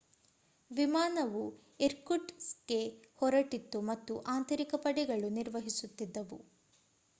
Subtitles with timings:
[0.71, 1.43] ವಿಮಾನವು
[1.79, 2.79] ಇರ್ಕುಟ್‌ಸ್ಕ್‌ಗೆ
[3.15, 6.39] ಹೊರಟಿತ್ತು ಮತ್ತು ಆಂತರಿಕ ಪಡೆಗಳು ನಿರ್ವಹಿಸುತ್ತಿದ್ದವು